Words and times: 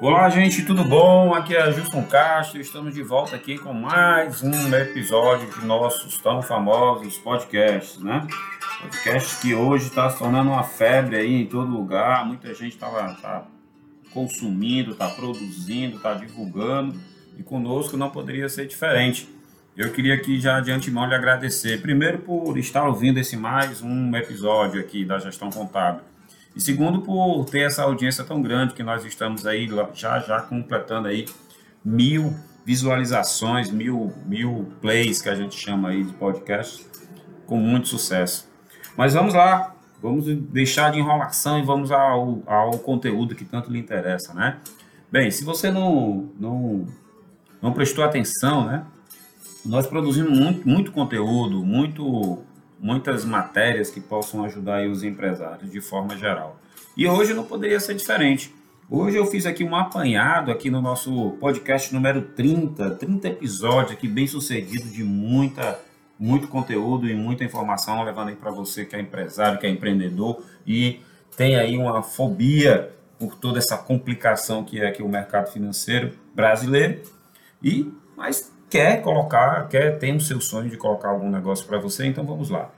Olá, 0.00 0.28
gente, 0.28 0.64
tudo 0.64 0.84
bom? 0.84 1.32
Aqui 1.32 1.54
é 1.54 1.72
Gilson 1.72 2.02
Castro. 2.04 2.60
Estamos 2.60 2.92
de 2.92 3.02
volta 3.02 3.36
aqui 3.36 3.56
com 3.56 3.72
mais 3.72 4.42
um 4.42 4.74
episódio 4.74 5.48
de 5.48 5.64
nossos 5.64 6.18
tão 6.18 6.42
famosos 6.42 7.16
podcasts, 7.18 8.02
né? 8.02 8.26
Podcast 8.82 9.40
que 9.40 9.54
hoje 9.54 9.86
está 9.86 10.10
se 10.10 10.18
tornando 10.18 10.50
uma 10.50 10.64
febre 10.64 11.16
aí 11.16 11.42
em 11.42 11.46
todo 11.46 11.70
lugar. 11.70 12.26
Muita 12.26 12.52
gente 12.52 12.74
está 12.74 12.88
tá 13.14 13.46
consumindo, 14.12 14.90
está 14.90 15.08
produzindo, 15.08 15.96
está 15.96 16.12
divulgando 16.14 17.00
e 17.38 17.42
conosco 17.44 17.96
não 17.96 18.10
poderia 18.10 18.48
ser 18.48 18.66
diferente. 18.66 19.28
Eu 19.76 19.92
queria 19.92 20.14
aqui 20.14 20.40
já 20.40 20.60
de 20.60 20.72
antemão 20.72 21.06
lhe 21.06 21.14
agradecer, 21.14 21.80
primeiro 21.80 22.18
por 22.18 22.58
estar 22.58 22.86
ouvindo 22.86 23.18
esse 23.18 23.36
mais 23.36 23.80
um 23.80 24.14
episódio 24.16 24.80
aqui 24.80 25.04
da 25.04 25.18
gestão 25.18 25.50
contábil. 25.50 26.02
E 26.54 26.60
segundo, 26.60 27.00
por 27.02 27.44
ter 27.46 27.60
essa 27.60 27.82
audiência 27.82 28.22
tão 28.24 28.40
grande 28.40 28.74
que 28.74 28.82
nós 28.82 29.04
estamos 29.04 29.46
aí 29.46 29.68
já 29.94 30.20
já 30.20 30.40
completando 30.40 31.08
aí 31.08 31.26
mil 31.84 32.34
visualizações, 32.64 33.70
mil, 33.70 34.12
mil 34.24 34.72
plays 34.80 35.20
que 35.20 35.28
a 35.28 35.34
gente 35.34 35.54
chama 35.54 35.90
aí 35.90 36.02
de 36.02 36.12
podcast, 36.14 36.86
com 37.46 37.58
muito 37.58 37.88
sucesso. 37.88 38.48
Mas 38.96 39.12
vamos 39.12 39.34
lá, 39.34 39.74
vamos 40.00 40.24
deixar 40.26 40.90
de 40.90 40.98
enrolação 40.98 41.58
e 41.58 41.62
vamos 41.62 41.90
ao, 41.90 42.42
ao 42.46 42.78
conteúdo 42.78 43.34
que 43.34 43.44
tanto 43.44 43.70
lhe 43.70 43.78
interessa, 43.78 44.32
né? 44.32 44.58
Bem, 45.12 45.30
se 45.30 45.44
você 45.44 45.70
não, 45.70 46.30
não, 46.40 46.86
não 47.60 47.72
prestou 47.72 48.02
atenção, 48.02 48.64
né? 48.64 48.84
Nós 49.64 49.86
produzimos 49.86 50.38
muito, 50.38 50.68
muito 50.68 50.92
conteúdo, 50.92 51.64
muito, 51.64 52.42
muitas 52.78 53.24
matérias 53.24 53.90
que 53.90 54.00
possam 54.00 54.44
ajudar 54.44 54.86
os 54.86 55.02
empresários 55.02 55.70
de 55.70 55.80
forma 55.80 56.16
geral. 56.16 56.60
E 56.96 57.06
hoje 57.06 57.34
não 57.34 57.44
poderia 57.44 57.80
ser 57.80 57.94
diferente. 57.94 58.54
Hoje 58.90 59.16
eu 59.16 59.26
fiz 59.26 59.46
aqui 59.46 59.64
um 59.64 59.74
apanhado 59.74 60.52
aqui 60.52 60.70
no 60.70 60.80
nosso 60.80 61.30
podcast 61.40 61.92
número 61.92 62.22
30, 62.22 62.90
30 62.92 63.28
episódios 63.28 63.92
aqui 63.92 64.06
bem 64.06 64.26
sucedido 64.26 64.88
de 64.88 65.02
muita 65.02 65.80
muito 66.16 66.46
conteúdo 66.46 67.08
e 67.08 67.14
muita 67.14 67.42
informação 67.42 68.04
levando 68.04 68.28
aí 68.28 68.36
para 68.36 68.50
você 68.50 68.84
que 68.84 68.94
é 68.94 69.00
empresário, 69.00 69.58
que 69.58 69.66
é 69.66 69.70
empreendedor 69.70 70.44
e 70.64 71.00
tem 71.36 71.56
aí 71.56 71.76
uma 71.76 72.02
fobia 72.02 72.94
por 73.18 73.34
toda 73.34 73.58
essa 73.58 73.76
complicação 73.76 74.64
que 74.64 74.80
é 74.80 74.86
aqui 74.86 75.02
o 75.02 75.08
mercado 75.08 75.50
financeiro 75.50 76.16
brasileiro 76.32 77.02
e 77.62 77.92
mas 78.16 78.53
quer 78.74 79.02
colocar, 79.02 79.68
quer 79.68 80.00
tem 80.00 80.16
o 80.16 80.20
seu 80.20 80.40
sonho 80.40 80.68
de 80.68 80.76
colocar 80.76 81.10
algum 81.10 81.30
negócio 81.30 81.64
para 81.64 81.78
você, 81.78 82.06
então 82.06 82.26
vamos 82.26 82.50
lá. 82.50 82.72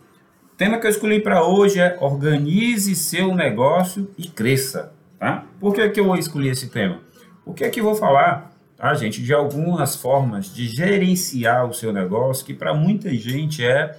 O 0.53 0.55
tema 0.55 0.79
que 0.79 0.87
eu 0.87 0.91
escolhi 0.91 1.23
para 1.23 1.43
hoje 1.43 1.81
é 1.81 1.97
organize 1.99 2.95
seu 2.95 3.35
negócio 3.35 4.11
e 4.19 4.29
cresça. 4.29 4.93
Tá? 5.19 5.47
Por 5.59 5.73
que, 5.75 5.89
que 5.89 5.99
eu 5.99 6.15
escolhi 6.15 6.51
esse 6.51 6.69
tema? 6.69 7.01
Porque 7.47 7.65
aqui 7.65 7.81
eu 7.81 7.85
vou 7.85 7.95
falar, 7.95 8.53
tá, 8.77 8.93
gente, 8.93 9.23
de 9.23 9.33
algumas 9.33 9.97
formas 9.97 10.55
de 10.55 10.69
gerenciar 10.69 11.65
o 11.65 11.73
seu 11.73 11.95
negócio 11.95 12.45
que 12.45 12.53
para 12.53 12.75
muita 12.75 13.09
gente 13.15 13.65
é 13.65 13.97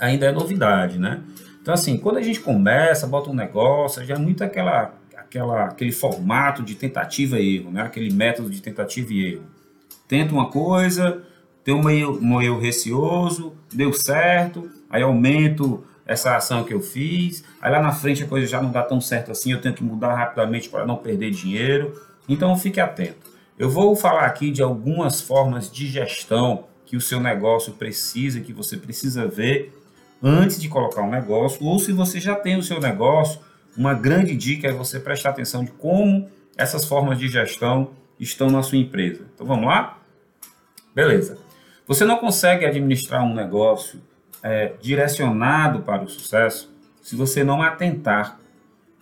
ainda 0.00 0.26
é 0.26 0.32
novidade, 0.32 0.98
né? 0.98 1.22
Então, 1.62 1.72
assim, 1.72 1.96
quando 1.96 2.16
a 2.16 2.22
gente 2.22 2.40
começa, 2.40 3.06
bota 3.06 3.30
um 3.30 3.34
negócio, 3.34 4.04
já 4.04 4.16
é 4.16 4.18
muito 4.18 4.42
aquela, 4.42 4.92
aquela, 5.16 5.66
aquele 5.66 5.92
formato 5.92 6.60
de 6.60 6.74
tentativa 6.74 7.38
e 7.38 7.58
erro, 7.58 7.70
né? 7.70 7.82
Aquele 7.82 8.12
método 8.12 8.50
de 8.50 8.60
tentativa 8.60 9.12
e 9.12 9.34
erro 9.34 9.53
tento 10.06 10.32
uma 10.32 10.50
coisa, 10.50 11.22
tenho 11.62 11.78
um 11.78 11.82
meio, 11.82 12.20
meio 12.20 12.58
receoso, 12.58 13.54
deu 13.72 13.92
certo, 13.92 14.70
aí 14.90 15.02
aumento 15.02 15.82
essa 16.06 16.36
ação 16.36 16.64
que 16.64 16.74
eu 16.74 16.80
fiz, 16.80 17.42
aí 17.60 17.72
lá 17.72 17.80
na 17.80 17.92
frente 17.92 18.22
a 18.22 18.26
coisa 18.26 18.46
já 18.46 18.60
não 18.60 18.70
dá 18.70 18.82
tão 18.82 19.00
certo 19.00 19.32
assim, 19.32 19.52
eu 19.52 19.60
tenho 19.60 19.74
que 19.74 19.82
mudar 19.82 20.14
rapidamente 20.14 20.68
para 20.68 20.86
não 20.86 20.96
perder 20.96 21.30
dinheiro. 21.30 21.98
Então 22.28 22.56
fique 22.56 22.80
atento. 22.80 23.32
Eu 23.58 23.70
vou 23.70 23.94
falar 23.96 24.26
aqui 24.26 24.50
de 24.50 24.62
algumas 24.62 25.20
formas 25.20 25.70
de 25.70 25.86
gestão 25.86 26.64
que 26.84 26.96
o 26.96 27.00
seu 27.00 27.20
negócio 27.20 27.72
precisa, 27.72 28.40
que 28.40 28.52
você 28.52 28.76
precisa 28.76 29.26
ver 29.26 29.72
antes 30.22 30.60
de 30.60 30.68
colocar 30.68 31.02
um 31.02 31.10
negócio, 31.10 31.64
ou 31.64 31.78
se 31.78 31.92
você 31.92 32.18
já 32.18 32.34
tem 32.34 32.56
o 32.56 32.62
seu 32.62 32.80
negócio, 32.80 33.40
uma 33.76 33.94
grande 33.94 34.36
dica 34.36 34.68
é 34.68 34.72
você 34.72 34.98
prestar 34.98 35.30
atenção 35.30 35.64
de 35.64 35.70
como 35.72 36.28
essas 36.56 36.84
formas 36.84 37.18
de 37.18 37.28
gestão 37.28 37.90
estão 38.24 38.48
na 38.48 38.62
sua 38.62 38.78
empresa. 38.78 39.26
Então 39.34 39.46
vamos 39.46 39.66
lá? 39.66 39.98
Beleza. 40.94 41.38
Você 41.86 42.04
não 42.04 42.16
consegue 42.16 42.64
administrar 42.64 43.22
um 43.24 43.34
negócio 43.34 44.00
é, 44.42 44.72
direcionado 44.80 45.80
para 45.80 46.02
o 46.02 46.08
sucesso 46.08 46.72
se 47.02 47.14
você 47.14 47.44
não 47.44 47.62
atentar 47.62 48.38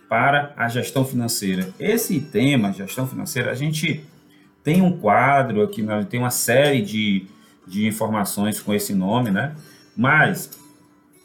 para 0.09 0.53
a 0.57 0.67
gestão 0.67 1.05
financeira. 1.05 1.73
Esse 1.79 2.19
tema, 2.19 2.73
gestão 2.73 3.07
financeira, 3.07 3.51
a 3.51 3.55
gente 3.55 4.05
tem 4.63 4.81
um 4.81 4.97
quadro 4.97 5.63
aqui, 5.63 5.81
né, 5.81 6.05
tem 6.09 6.19
uma 6.19 6.29
série 6.29 6.81
de, 6.81 7.25
de 7.65 7.87
informações 7.87 8.59
com 8.59 8.73
esse 8.73 8.93
nome, 8.93 9.31
né? 9.31 9.55
Mas 9.95 10.51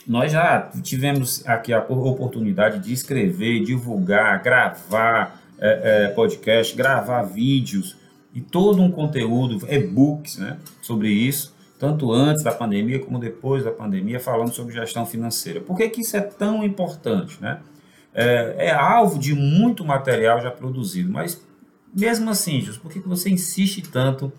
nós 0.06 0.32
já 0.32 0.70
tivemos 0.82 1.47
aqui 1.47 1.72
a 1.72 1.81
oportunidade 1.81 2.78
de 2.78 2.92
escrever, 2.92 3.62
divulgar, 3.62 4.42
gravar, 4.42 5.38
é, 5.58 6.04
é, 6.04 6.08
podcast, 6.08 6.76
gravar 6.76 7.22
vídeos 7.22 7.96
e 8.34 8.41
todo 8.41 8.82
um 8.82 8.91
conteúdo, 8.91 9.66
e-books 9.69 10.38
né, 10.38 10.58
sobre 10.82 11.08
isso, 11.08 11.54
tanto 11.78 12.12
antes 12.12 12.42
da 12.42 12.52
pandemia 12.52 12.98
como 12.98 13.19
depois 13.19 13.64
da 13.64 13.70
pandemia, 13.70 14.20
falando 14.20 14.52
sobre 14.52 14.74
gestão 14.74 15.06
financeira. 15.06 15.60
Por 15.60 15.76
que, 15.76 15.88
que 15.88 16.00
isso 16.02 16.16
é 16.16 16.20
tão 16.20 16.64
importante? 16.64 17.38
Né? 17.41 17.58
É, 18.14 18.66
é 18.66 18.70
alvo 18.72 19.19
de 19.19 19.34
muito 19.34 19.84
material 19.84 20.41
já 20.41 20.50
produzido, 20.50 21.10
mas 21.10 21.41
mesmo 21.94 22.30
assim, 22.30 22.60
Jus, 22.60 22.76
por 22.76 22.90
que, 22.90 23.00
que 23.00 23.08
você 23.08 23.30
insiste 23.30 23.82
tanto 23.82 24.32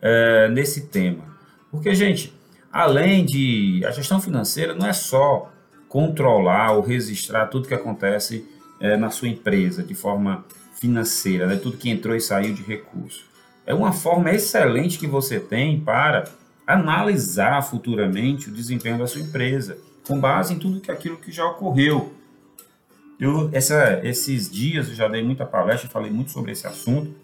é, 0.00 0.48
nesse 0.48 0.86
tema? 0.86 1.24
Porque, 1.70 1.94
gente, 1.94 2.32
além 2.72 3.24
de. 3.24 3.84
A 3.84 3.90
gestão 3.90 4.20
financeira 4.20 4.74
não 4.74 4.86
é 4.86 4.92
só 4.92 5.50
controlar 5.88 6.72
ou 6.72 6.82
registrar 6.82 7.46
tudo 7.46 7.68
que 7.68 7.74
acontece 7.74 8.44
é, 8.80 8.96
na 8.96 9.10
sua 9.10 9.28
empresa 9.28 9.82
de 9.82 9.94
forma 9.94 10.44
financeira, 10.84 11.46
né? 11.46 11.56
tudo 11.56 11.78
que 11.78 11.88
entrou 11.88 12.14
e 12.14 12.20
saiu 12.20 12.52
de 12.52 12.62
recurso. 12.62 13.24
É 13.64 13.72
uma 13.72 13.92
forma 13.92 14.30
excelente 14.30 14.98
que 14.98 15.06
você 15.06 15.40
tem 15.40 15.80
para 15.80 16.24
analisar 16.66 17.62
futuramente 17.62 18.50
o 18.50 18.52
desempenho 18.52 18.98
da 18.98 19.06
sua 19.06 19.22
empresa, 19.22 19.78
com 20.06 20.20
base 20.20 20.52
em 20.52 20.58
tudo 20.58 20.82
que 20.82 20.90
aquilo 20.90 21.16
que 21.16 21.32
já 21.32 21.46
ocorreu. 21.46 22.12
Eu, 23.18 23.48
essa, 23.52 24.00
esses 24.02 24.50
dias 24.50 24.88
eu 24.88 24.94
já 24.94 25.08
dei 25.08 25.22
muita 25.22 25.46
palestra, 25.46 25.88
falei 25.88 26.10
muito 26.10 26.30
sobre 26.30 26.52
esse 26.52 26.66
assunto, 26.66 27.14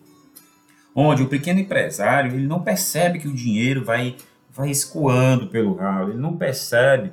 onde 0.94 1.22
o 1.22 1.28
pequeno 1.28 1.60
empresário 1.60 2.32
ele 2.32 2.46
não 2.46 2.62
percebe 2.62 3.18
que 3.18 3.28
o 3.28 3.34
dinheiro 3.34 3.84
vai, 3.84 4.16
vai 4.50 4.70
escoando 4.70 5.48
pelo 5.48 5.74
ralo, 5.74 6.10
ele 6.10 6.18
não 6.18 6.34
percebe 6.34 7.12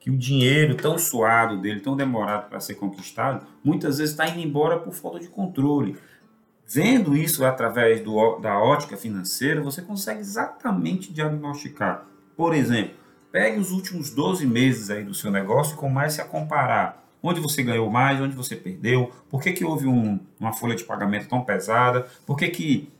que 0.00 0.10
o 0.10 0.16
dinheiro 0.16 0.74
tão 0.74 0.98
suado 0.98 1.58
dele, 1.58 1.80
tão 1.80 1.96
demorado 1.96 2.48
para 2.48 2.60
ser 2.60 2.74
conquistado, 2.74 3.46
muitas 3.62 3.98
vezes 3.98 4.12
está 4.12 4.28
indo 4.28 4.40
embora 4.40 4.78
por 4.78 4.92
falta 4.92 5.18
de 5.18 5.28
controle. 5.28 5.96
Vendo 6.66 7.16
isso 7.16 7.44
através 7.44 8.00
do, 8.02 8.38
da 8.38 8.58
ótica 8.58 8.96
financeira, 8.96 9.60
você 9.60 9.82
consegue 9.82 10.20
exatamente 10.20 11.12
diagnosticar. 11.12 12.06
Por 12.36 12.54
exemplo, 12.54 12.94
pegue 13.32 13.58
os 13.58 13.70
últimos 13.70 14.10
12 14.10 14.46
meses 14.46 14.90
aí 14.90 15.02
do 15.02 15.14
seu 15.14 15.30
negócio 15.30 15.74
e 15.74 15.76
comece 15.76 16.20
a 16.20 16.24
comparar 16.24 17.04
onde 17.22 17.40
você 17.40 17.62
ganhou 17.62 17.90
mais, 17.90 18.20
onde 18.20 18.36
você 18.36 18.54
perdeu, 18.54 19.10
por 19.28 19.42
que, 19.42 19.52
que 19.52 19.64
houve 19.64 19.86
um, 19.86 20.20
uma 20.38 20.52
folha 20.52 20.76
de 20.76 20.84
pagamento 20.84 21.28
tão 21.28 21.42
pesada, 21.42 22.06
por 22.24 22.36
que, 22.36 22.48
que, 22.48 22.92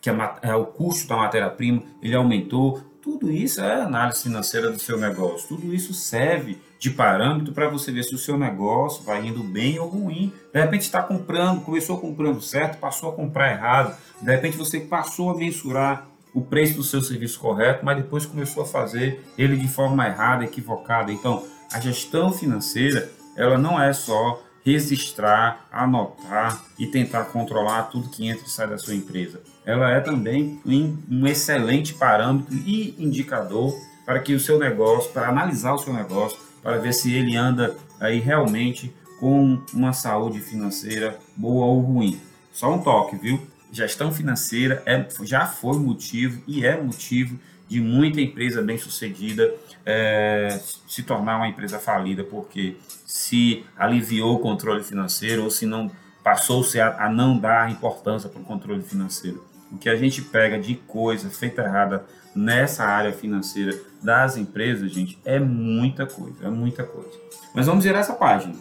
que 0.00 0.08
a, 0.08 0.38
é, 0.42 0.54
o 0.54 0.64
custo 0.66 1.08
da 1.08 1.16
matéria-prima 1.16 1.82
ele 2.02 2.14
aumentou, 2.14 2.82
tudo 3.06 3.30
isso 3.30 3.60
é 3.60 3.82
análise 3.82 4.24
financeira 4.24 4.68
do 4.68 4.80
seu 4.80 4.98
negócio. 4.98 5.46
Tudo 5.46 5.72
isso 5.72 5.94
serve 5.94 6.58
de 6.76 6.90
parâmetro 6.90 7.54
para 7.54 7.68
você 7.68 7.92
ver 7.92 8.02
se 8.02 8.12
o 8.12 8.18
seu 8.18 8.36
negócio 8.36 9.04
vai 9.04 9.24
indo 9.24 9.44
bem 9.44 9.78
ou 9.78 9.86
ruim. 9.86 10.32
De 10.52 10.60
repente 10.60 10.82
está 10.82 11.00
comprando, 11.00 11.62
começou 11.62 12.00
comprando 12.00 12.42
certo, 12.42 12.78
passou 12.78 13.10
a 13.10 13.12
comprar 13.12 13.52
errado. 13.52 13.96
De 14.20 14.28
repente 14.28 14.56
você 14.56 14.80
passou 14.80 15.30
a 15.30 15.36
mensurar 15.36 16.08
o 16.34 16.40
preço 16.40 16.74
do 16.74 16.82
seu 16.82 17.00
serviço 17.00 17.38
correto, 17.38 17.84
mas 17.84 17.96
depois 17.96 18.26
começou 18.26 18.64
a 18.64 18.66
fazer 18.66 19.24
ele 19.38 19.56
de 19.56 19.68
forma 19.68 20.04
errada, 20.04 20.42
equivocada. 20.42 21.12
Então, 21.12 21.44
a 21.72 21.78
gestão 21.78 22.32
financeira, 22.32 23.08
ela 23.36 23.56
não 23.56 23.80
é 23.80 23.92
só 23.92 24.42
registrar, 24.66 25.64
anotar 25.70 26.60
e 26.76 26.88
tentar 26.88 27.26
controlar 27.26 27.84
tudo 27.84 28.08
que 28.08 28.26
entra 28.26 28.44
e 28.44 28.50
sai 28.50 28.66
da 28.66 28.76
sua 28.76 28.96
empresa. 28.96 29.40
Ela 29.64 29.92
é 29.92 30.00
também 30.00 30.60
um 30.66 31.24
excelente 31.24 31.94
parâmetro 31.94 32.52
e 32.52 32.96
indicador 32.98 33.72
para 34.04 34.18
que 34.18 34.34
o 34.34 34.40
seu 34.40 34.58
negócio, 34.58 35.12
para 35.12 35.28
analisar 35.28 35.72
o 35.72 35.78
seu 35.78 35.92
negócio, 35.92 36.36
para 36.64 36.78
ver 36.78 36.92
se 36.92 37.14
ele 37.14 37.36
anda 37.36 37.76
aí 38.00 38.18
realmente 38.18 38.92
com 39.20 39.62
uma 39.72 39.92
saúde 39.92 40.40
financeira 40.40 41.16
boa 41.36 41.66
ou 41.66 41.80
ruim. 41.80 42.20
Só 42.52 42.74
um 42.74 42.82
toque, 42.82 43.16
viu? 43.16 43.40
Gestão 43.70 44.12
financeira 44.12 44.82
é, 44.84 45.06
já 45.22 45.46
foi 45.46 45.78
motivo 45.78 46.42
e 46.46 46.66
é 46.66 46.80
motivo 46.80 47.38
de 47.68 47.80
muita 47.80 48.20
empresa 48.20 48.62
bem-sucedida 48.62 49.52
é, 49.84 50.60
se 50.86 51.02
tornar 51.02 51.36
uma 51.36 51.48
empresa 51.48 51.78
falida, 51.78 52.24
porque 52.24 52.76
se 53.04 53.64
aliviou 53.76 54.36
o 54.36 54.38
controle 54.38 54.82
financeiro 54.82 55.44
ou 55.44 55.50
se 55.50 55.66
não 55.66 55.90
passou-se 56.22 56.80
a, 56.80 57.06
a 57.06 57.08
não 57.08 57.38
dar 57.38 57.70
importância 57.70 58.28
para 58.28 58.40
o 58.40 58.44
controle 58.44 58.82
financeiro. 58.82 59.44
O 59.70 59.78
que 59.78 59.88
a 59.88 59.96
gente 59.96 60.22
pega 60.22 60.58
de 60.58 60.74
coisa 60.74 61.28
feita 61.28 61.62
errada 61.62 62.04
nessa 62.34 62.84
área 62.84 63.12
financeira 63.12 63.78
das 64.02 64.36
empresas, 64.36 64.92
gente, 64.92 65.18
é 65.24 65.40
muita 65.40 66.06
coisa, 66.06 66.46
é 66.46 66.50
muita 66.50 66.84
coisa. 66.84 67.18
Mas 67.54 67.66
vamos 67.66 67.84
virar 67.84 68.00
essa 68.00 68.12
página. 68.12 68.54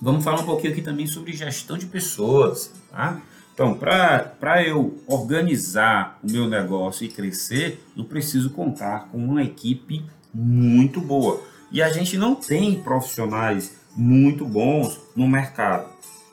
Vamos 0.00 0.24
falar 0.24 0.40
um 0.40 0.44
pouquinho 0.44 0.72
aqui 0.72 0.82
também 0.82 1.06
sobre 1.06 1.32
gestão 1.32 1.76
de 1.76 1.86
pessoas, 1.86 2.72
tá? 2.90 3.20
Então, 3.56 3.72
para 3.72 4.62
eu 4.62 5.02
organizar 5.06 6.18
o 6.22 6.30
meu 6.30 6.46
negócio 6.46 7.06
e 7.06 7.08
crescer, 7.08 7.82
eu 7.96 8.04
preciso 8.04 8.50
contar 8.50 9.08
com 9.08 9.16
uma 9.16 9.42
equipe 9.42 10.04
muito 10.34 11.00
boa. 11.00 11.42
E 11.72 11.82
a 11.82 11.88
gente 11.88 12.18
não 12.18 12.34
tem 12.34 12.82
profissionais 12.82 13.72
muito 13.96 14.44
bons 14.44 15.00
no 15.16 15.26
mercado. 15.26 15.88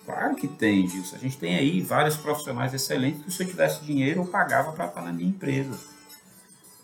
Claro 0.05 0.35
que 0.35 0.49
tem, 0.49 0.85
Gilson. 0.85 1.15
A 1.15 1.19
gente 1.19 1.37
tem 1.37 1.55
aí 1.55 1.79
vários 1.79 2.17
profissionais 2.17 2.73
excelentes 2.73 3.23
que 3.23 3.31
se 3.31 3.41
eu 3.41 3.47
tivesse 3.47 3.85
dinheiro 3.85 4.19
eu 4.19 4.25
pagava 4.25 4.73
para 4.73 4.87
estar 4.87 5.01
na 5.01 5.13
minha 5.13 5.29
empresa. 5.29 5.79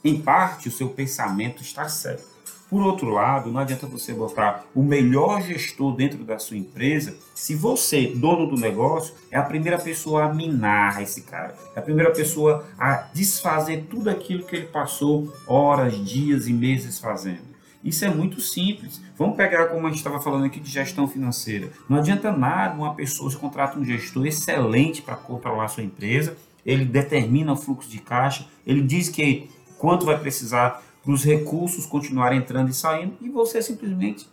Em 0.02 0.22
parte, 0.22 0.70
o 0.70 0.72
seu 0.72 0.88
pensamento 0.88 1.62
está 1.62 1.90
certo. 1.90 2.39
Por 2.70 2.84
outro 2.84 3.10
lado, 3.10 3.52
não 3.52 3.60
adianta 3.60 3.88
você 3.88 4.14
botar 4.14 4.64
o 4.76 4.84
melhor 4.84 5.42
gestor 5.42 5.96
dentro 5.96 6.24
da 6.24 6.38
sua 6.38 6.56
empresa 6.56 7.18
se 7.34 7.56
você, 7.56 8.08
dono 8.08 8.46
do 8.46 8.56
negócio, 8.56 9.16
é 9.32 9.38
a 9.38 9.44
primeira 9.44 9.80
pessoa 9.80 10.26
a 10.26 10.34
minar 10.34 11.02
esse 11.02 11.22
cara, 11.22 11.56
é 11.76 11.80
a 11.80 11.82
primeira 11.82 12.12
pessoa 12.12 12.66
a 12.78 13.08
desfazer 13.14 13.88
tudo 13.90 14.10
aquilo 14.10 14.44
que 14.44 14.56
ele 14.56 14.68
passou 14.68 15.34
horas, 15.48 15.94
dias 16.06 16.48
e 16.48 16.54
meses 16.54 17.00
fazendo. 17.00 17.50
Isso 17.84 18.04
é 18.06 18.10
muito 18.10 18.42
simples. 18.42 19.02
Vamos 19.18 19.38
pegar 19.38 19.68
como 19.68 19.88
a 19.88 19.90
gente 19.90 20.00
estava 20.00 20.20
falando 20.20 20.46
aqui 20.46 20.60
de 20.60 20.70
gestão 20.70 21.08
financeira. 21.08 21.72
Não 21.88 21.98
adianta 21.98 22.32
nada 22.32 22.76
uma 22.76 22.94
pessoa, 22.94 23.32
se 23.32 23.38
contrata 23.38 23.80
um 23.80 23.86
gestor 23.86 24.28
excelente 24.28 25.02
para 25.02 25.16
controlar 25.16 25.66
a 25.66 25.70
sua 25.70 25.84
empresa, 25.84 26.36
ele 26.66 26.86
determina 26.86 27.54
o 27.54 27.58
fluxo 27.58 27.90
de 27.90 28.00
caixa, 28.00 28.46
ele 28.68 28.82
diz 28.82 29.10
que 29.10 29.50
quanto 29.78 30.06
vai 30.06 30.20
precisar 30.20 30.84
para 31.04 31.12
os 31.12 31.24
recursos 31.24 31.86
continuarem 31.86 32.40
entrando 32.40 32.70
e 32.70 32.74
saindo, 32.74 33.14
e 33.22 33.30
você 33.30 33.62
simplesmente 33.62 34.28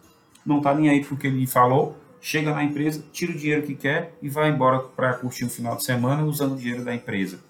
não 0.44 0.58
está 0.58 0.74
nem 0.74 0.88
aí 0.88 1.04
porque 1.04 1.26
ele 1.26 1.46
falou, 1.46 1.96
chega 2.20 2.54
na 2.54 2.64
empresa, 2.64 3.04
tira 3.12 3.32
o 3.32 3.36
dinheiro 3.36 3.62
que 3.62 3.74
quer 3.74 4.14
e 4.22 4.28
vai 4.28 4.50
embora 4.50 4.80
para 4.80 5.14
curtir 5.14 5.44
o 5.44 5.50
final 5.50 5.76
de 5.76 5.84
semana 5.84 6.24
usando 6.24 6.54
o 6.54 6.56
dinheiro 6.56 6.84
da 6.84 6.94
empresa. 6.94 7.40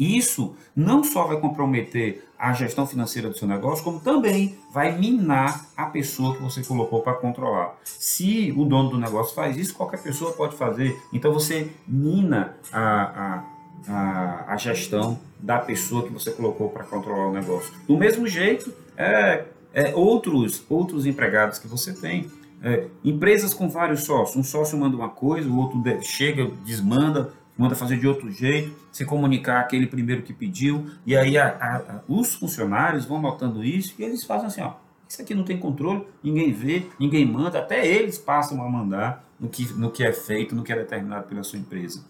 Isso 0.00 0.56
não 0.74 1.04
só 1.04 1.24
vai 1.24 1.38
comprometer 1.38 2.24
a 2.38 2.54
gestão 2.54 2.86
financeira 2.86 3.28
do 3.28 3.36
seu 3.36 3.46
negócio, 3.46 3.84
como 3.84 4.00
também 4.00 4.58
vai 4.72 4.96
minar 4.96 5.68
a 5.76 5.84
pessoa 5.84 6.34
que 6.34 6.42
você 6.42 6.64
colocou 6.64 7.02
para 7.02 7.12
controlar. 7.12 7.78
Se 7.84 8.50
o 8.56 8.64
dono 8.64 8.88
do 8.88 8.98
negócio 8.98 9.34
faz 9.34 9.58
isso, 9.58 9.74
qualquer 9.74 10.02
pessoa 10.02 10.32
pode 10.32 10.56
fazer. 10.56 10.98
Então 11.12 11.34
você 11.34 11.70
mina 11.86 12.56
a, 12.72 13.02
a, 13.02 13.44
a, 13.88 14.44
a 14.48 14.56
gestão 14.56 15.18
da 15.38 15.58
pessoa 15.58 16.04
que 16.06 16.12
você 16.12 16.30
colocou 16.30 16.68
para 16.68 16.84
controlar 16.84 17.28
o 17.28 17.32
negócio. 17.32 17.72
Do 17.86 17.96
mesmo 17.96 18.26
jeito, 18.26 18.72
é, 18.96 19.44
é, 19.72 19.94
outros, 19.94 20.64
outros 20.68 21.06
empregados 21.06 21.58
que 21.58 21.66
você 21.66 21.92
tem. 21.92 22.30
É, 22.62 22.88
empresas 23.02 23.54
com 23.54 23.68
vários 23.68 24.04
sócios. 24.04 24.36
Um 24.36 24.42
sócio 24.42 24.78
manda 24.78 24.94
uma 24.94 25.08
coisa, 25.08 25.48
o 25.48 25.56
outro 25.56 25.82
chega, 26.02 26.46
desmanda, 26.64 27.32
manda 27.56 27.74
fazer 27.74 27.98
de 27.98 28.06
outro 28.06 28.30
jeito, 28.30 28.74
se 28.90 29.04
comunicar 29.04 29.60
aquele 29.60 29.86
primeiro 29.86 30.22
que 30.22 30.32
pediu, 30.32 30.86
e 31.04 31.16
aí 31.16 31.36
a, 31.36 31.48
a, 31.48 31.76
a, 31.76 32.00
os 32.08 32.34
funcionários 32.34 33.04
vão 33.04 33.20
notando 33.20 33.62
isso 33.62 33.94
e 33.98 34.02
eles 34.02 34.24
fazem 34.24 34.46
assim, 34.46 34.62
ó, 34.62 34.72
isso 35.06 35.20
aqui 35.20 35.34
não 35.34 35.44
tem 35.44 35.58
controle, 35.58 36.06
ninguém 36.22 36.52
vê, 36.52 36.86
ninguém 36.98 37.26
manda, 37.26 37.58
até 37.58 37.86
eles 37.86 38.16
passam 38.16 38.62
a 38.62 38.68
mandar 38.68 39.24
no 39.38 39.48
que, 39.48 39.70
no 39.74 39.90
que 39.90 40.02
é 40.02 40.12
feito, 40.12 40.54
no 40.54 40.62
que 40.62 40.72
é 40.72 40.76
determinado 40.76 41.26
pela 41.26 41.42
sua 41.42 41.58
empresa. 41.58 42.02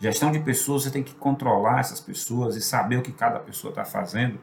Gestão 0.00 0.32
de 0.32 0.40
pessoas, 0.40 0.84
você 0.84 0.90
tem 0.90 1.02
que 1.02 1.14
controlar 1.14 1.80
essas 1.80 2.00
pessoas 2.00 2.56
e 2.56 2.62
saber 2.62 2.96
o 2.96 3.02
que 3.02 3.12
cada 3.12 3.38
pessoa 3.38 3.70
está 3.70 3.84
fazendo. 3.84 4.40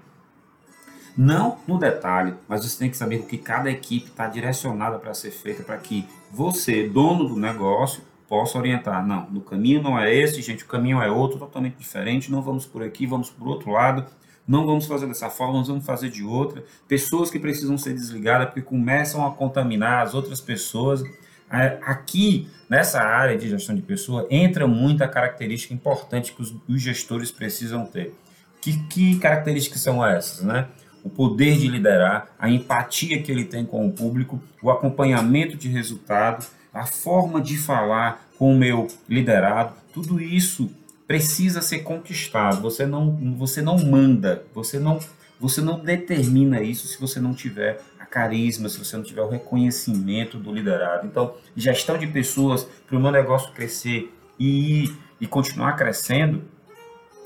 Não 1.18 1.58
no 1.68 1.80
detalhe, 1.80 2.36
mas 2.48 2.64
você 2.64 2.78
tem 2.78 2.92
que 2.92 2.98
saber 2.98 3.22
o 3.22 3.24
que 3.24 3.40
cada 3.40 3.72
equipe 3.72 4.08
está 4.08 4.28
direcionada 4.28 5.00
para 5.00 5.16
ser 5.16 5.32
feita 5.32 5.64
para 5.64 5.76
que 5.78 6.08
você, 6.32 6.88
dono 6.88 7.28
do 7.28 7.36
negócio, 7.36 8.04
possa 8.28 8.56
orientar. 8.56 9.04
Não, 9.06 9.28
no 9.32 9.42
caminho 9.42 9.82
não 9.82 9.98
é 9.98 10.14
esse, 10.14 10.44
gente, 10.44 10.64
o 10.64 10.68
caminho 10.68 11.02
é 11.02 11.10
outro, 11.10 11.40
totalmente 11.40 11.78
diferente. 11.78 12.32
Não 12.32 12.44
vamos 12.44 12.68
por 12.68 12.84
aqui, 12.84 13.08
vamos 13.08 13.32
por 13.32 13.48
outro 13.48 13.72
lado. 13.72 14.06
Não 14.48 14.66
vamos 14.66 14.86
fazer 14.86 15.08
dessa 15.08 15.30
forma, 15.30 15.56
nós 15.56 15.68
vamos 15.68 15.86
fazer 15.86 16.10
de 16.10 16.24
outra. 16.24 16.64
Pessoas 16.88 17.32
que 17.32 17.40
precisam 17.40 17.80
ser 17.80 17.94
desligadas 17.96 18.48
porque 18.48 18.62
começam 18.62 19.26
a 19.26 19.32
contaminar 19.32 20.04
as 20.04 20.14
outras 20.14 20.40
pessoas. 20.40 21.04
É, 21.52 21.78
aqui, 21.82 22.48
nessa 22.70 23.02
área 23.02 23.38
de 23.38 23.50
gestão 23.50 23.76
de 23.76 23.82
pessoa, 23.82 24.28
entra 24.30 24.68
muita 24.68 25.08
característica 25.08 25.74
importante 25.74 26.34
que 26.34 26.42
os, 26.42 26.82
gestores 26.82 27.32
precisam 27.32 27.86
ter. 27.86 28.14
Que, 28.62 28.78
que, 28.88 29.20
características 29.20 29.82
são 29.82 30.06
essas, 30.06 30.44
né? 30.44 30.68
O 31.04 31.10
poder 31.10 31.58
de 31.58 31.68
liderar, 31.68 32.28
a 32.38 32.50
empatia 32.50 33.22
que 33.22 33.32
ele 33.32 33.46
tem 33.46 33.66
com 33.66 33.88
o 33.88 33.92
público, 33.92 34.42
o 34.62 34.70
acompanhamento 34.70 35.56
de 35.56 35.70
resultado, 35.70 36.46
a 36.74 36.86
forma 36.86 37.40
de 37.40 37.58
falar 37.58 38.28
com 38.38 38.54
o 38.54 38.58
meu 38.58 38.88
liderado, 39.08 39.74
tudo 39.94 40.22
isso 40.22 40.70
precisa 41.08 41.62
ser 41.62 41.80
conquistado. 41.80 42.62
Você 42.62 42.86
não, 42.86 43.36
você 43.38 43.62
não 43.62 43.78
manda, 43.80 44.44
você 44.54 44.78
não, 44.78 45.00
você 45.40 45.62
não 45.62 45.80
determina 45.80 46.62
isso 46.62 46.88
se 46.88 47.00
você 47.00 47.20
não 47.20 47.34
tiver 47.34 47.80
carisma, 48.18 48.68
se 48.68 48.80
você 48.80 48.98
não 48.98 49.04
tiver 49.04 49.22
o 49.22 49.30
reconhecimento 49.30 50.40
do 50.40 50.52
liderado. 50.52 51.06
Então, 51.06 51.36
gestão 51.56 52.00
de 52.00 52.08
pessoas 52.08 52.68
para 52.88 52.98
o 52.98 53.00
meu 53.00 53.12
negócio 53.12 53.54
crescer 53.54 54.12
e, 54.40 54.92
e 55.22 55.28
continuar 55.28 55.74
crescendo, 55.74 56.44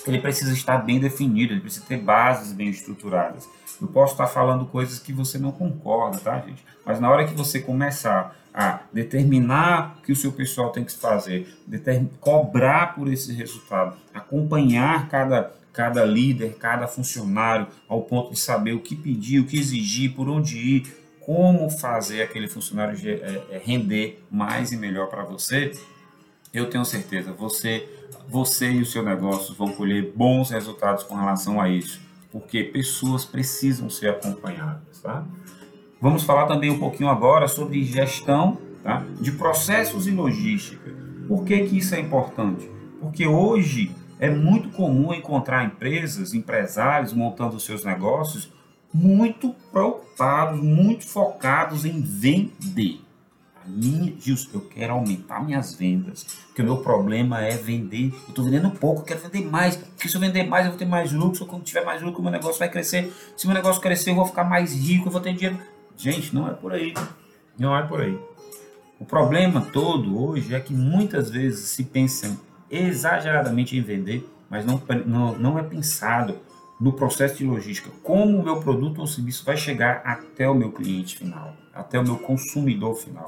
ele 0.05 0.19
precisa 0.19 0.51
estar 0.51 0.79
bem 0.79 0.99
definido, 0.99 1.53
ele 1.53 1.61
precisa 1.61 1.85
ter 1.85 1.97
bases 1.97 2.51
bem 2.51 2.69
estruturadas. 2.69 3.47
Eu 3.81 3.87
posso 3.87 4.13
estar 4.13 4.27
falando 4.27 4.65
coisas 4.65 4.99
que 4.99 5.13
você 5.13 5.37
não 5.37 5.51
concorda, 5.51 6.17
tá, 6.19 6.39
gente? 6.41 6.63
Mas 6.85 6.99
na 6.99 7.09
hora 7.09 7.25
que 7.25 7.33
você 7.33 7.61
começar 7.61 8.35
a 8.53 8.81
determinar 8.91 9.95
o 9.97 10.01
que 10.01 10.11
o 10.11 10.15
seu 10.15 10.33
pessoal 10.33 10.71
tem 10.71 10.83
que 10.83 10.91
fazer, 10.91 11.47
cobrar 12.19 12.95
por 12.95 13.07
esse 13.07 13.31
resultado, 13.31 13.95
acompanhar 14.13 15.07
cada 15.07 15.53
cada 15.73 16.03
líder, 16.03 16.55
cada 16.57 16.87
funcionário, 16.87 17.67
ao 17.87 18.01
ponto 18.01 18.31
de 18.31 18.39
saber 18.39 18.73
o 18.73 18.79
que 18.79 18.95
pedir, 18.95 19.39
o 19.39 19.45
que 19.45 19.57
exigir, 19.57 20.13
por 20.13 20.27
onde 20.29 20.57
ir, 20.57 21.01
como 21.19 21.69
fazer 21.69 22.23
aquele 22.23 22.47
funcionário 22.47 22.97
é, 23.07 23.41
é, 23.51 23.61
render 23.63 24.23
mais 24.29 24.71
e 24.71 24.77
melhor 24.77 25.07
para 25.07 25.23
você, 25.23 25.71
eu 26.53 26.69
tenho 26.69 26.83
certeza, 26.83 27.31
você, 27.31 27.87
você 28.27 28.71
e 28.71 28.81
o 28.81 28.85
seu 28.85 29.03
negócio 29.03 29.55
vão 29.55 29.71
colher 29.71 30.11
bons 30.15 30.49
resultados 30.49 31.03
com 31.03 31.15
relação 31.15 31.61
a 31.61 31.69
isso, 31.69 32.01
porque 32.31 32.63
pessoas 32.63 33.23
precisam 33.23 33.89
ser 33.89 34.09
acompanhadas, 34.09 34.99
tá? 35.01 35.25
Vamos 36.01 36.23
falar 36.23 36.47
também 36.47 36.71
um 36.71 36.79
pouquinho 36.79 37.09
agora 37.09 37.47
sobre 37.47 37.83
gestão 37.83 38.57
tá? 38.83 39.05
de 39.19 39.31
processos 39.33 40.07
e 40.07 40.11
logística. 40.11 40.91
Por 41.27 41.45
que, 41.45 41.67
que 41.67 41.77
isso 41.77 41.93
é 41.93 41.99
importante? 41.99 42.67
Porque 42.99 43.27
hoje 43.27 43.91
é 44.21 44.29
muito 44.29 44.69
comum 44.69 45.11
encontrar 45.11 45.65
empresas, 45.65 46.35
empresários 46.35 47.11
montando 47.11 47.59
seus 47.59 47.83
negócios 47.83 48.51
muito 48.93 49.55
preocupados, 49.71 50.61
muito 50.61 51.07
focados 51.07 51.85
em 51.85 51.99
vender. 51.99 53.01
A 53.63 53.67
minha, 53.67 54.13
Gilson, 54.19 54.49
eu 54.53 54.61
quero 54.61 54.93
aumentar 54.93 55.43
minhas 55.43 55.73
vendas, 55.73 56.23
porque 56.47 56.61
o 56.61 56.65
meu 56.65 56.77
problema 56.77 57.41
é 57.41 57.57
vender. 57.57 58.11
Eu 58.11 58.29
estou 58.29 58.45
vendendo 58.45 58.69
pouco, 58.69 59.01
eu 59.01 59.05
quero 59.05 59.21
vender 59.21 59.49
mais, 59.49 59.75
porque 59.75 60.07
se 60.07 60.15
eu 60.15 60.21
vender 60.21 60.43
mais, 60.43 60.65
eu 60.65 60.71
vou 60.71 60.79
ter 60.79 60.85
mais 60.85 61.11
lucro. 61.11 61.45
Quando 61.47 61.63
tiver 61.63 61.83
mais 61.83 62.01
lucro, 62.03 62.21
meu 62.21 62.31
negócio 62.31 62.59
vai 62.59 62.69
crescer. 62.69 63.11
Se 63.35 63.47
meu 63.47 63.55
negócio 63.55 63.81
crescer, 63.81 64.11
eu 64.11 64.15
vou 64.15 64.25
ficar 64.25 64.43
mais 64.43 64.73
rico, 64.73 65.07
eu 65.07 65.11
vou 65.11 65.21
ter 65.21 65.33
dinheiro. 65.33 65.57
Gente, 65.97 66.33
não 66.33 66.47
é 66.47 66.53
por 66.53 66.73
aí. 66.73 66.93
Não 67.57 67.75
é 67.75 67.81
por 67.83 68.01
aí. 68.01 68.19
O 68.99 69.05
problema 69.05 69.61
todo 69.61 70.23
hoje 70.23 70.53
é 70.53 70.59
que 70.59 70.73
muitas 70.73 71.31
vezes 71.31 71.69
se 71.69 71.83
pensa 71.83 72.37
exageradamente 72.71 73.77
em 73.77 73.81
vender, 73.81 74.27
mas 74.49 74.65
não, 74.65 74.81
não, 75.05 75.37
não 75.37 75.59
é 75.59 75.63
pensado 75.63 76.39
no 76.79 76.93
processo 76.93 77.37
de 77.37 77.45
logística, 77.45 77.91
como 78.01 78.39
o 78.39 78.43
meu 78.43 78.59
produto 78.59 78.99
ou 78.99 79.07
serviço 79.07 79.45
vai 79.45 79.55
chegar 79.55 80.01
até 80.03 80.49
o 80.49 80.55
meu 80.55 80.71
cliente 80.71 81.15
final, 81.15 81.55
até 81.73 81.99
o 81.99 82.03
meu 82.03 82.17
consumidor 82.17 82.95
final. 82.95 83.27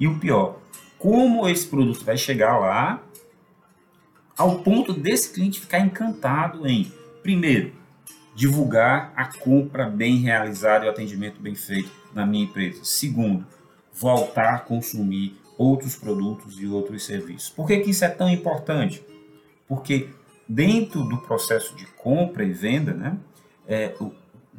E 0.00 0.08
o 0.08 0.18
pior, 0.18 0.58
como 0.98 1.46
esse 1.46 1.66
produto 1.66 2.02
vai 2.02 2.16
chegar 2.16 2.58
lá 2.58 3.02
ao 4.36 4.60
ponto 4.60 4.92
desse 4.92 5.32
cliente 5.32 5.60
ficar 5.60 5.80
encantado 5.80 6.66
em, 6.66 6.90
primeiro, 7.22 7.72
divulgar 8.34 9.12
a 9.14 9.26
compra 9.26 9.84
bem 9.88 10.16
realizada 10.16 10.84
e 10.84 10.88
o 10.88 10.90
atendimento 10.90 11.40
bem 11.40 11.54
feito 11.54 11.90
na 12.14 12.26
minha 12.26 12.44
empresa. 12.44 12.80
Segundo, 12.84 13.46
voltar 13.92 14.54
a 14.54 14.58
consumir 14.58 15.36
outros 15.56 15.96
produtos 15.96 16.60
e 16.60 16.66
outros 16.66 17.04
serviços. 17.04 17.50
Por 17.50 17.66
que, 17.66 17.78
que 17.80 17.90
isso 17.90 18.04
é 18.04 18.08
tão 18.08 18.28
importante? 18.28 19.04
Porque 19.68 20.08
dentro 20.48 21.04
do 21.04 21.18
processo 21.18 21.74
de 21.76 21.86
compra 21.86 22.44
e 22.44 22.52
venda, 22.52 22.92
né, 22.92 23.16
é, 23.66 23.94
o, 24.00 24.12